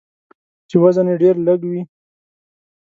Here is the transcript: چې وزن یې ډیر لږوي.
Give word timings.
چې 0.69 0.75
وزن 0.83 1.07
یې 1.11 1.15
ډیر 1.21 1.35
لږوي. 1.47 1.81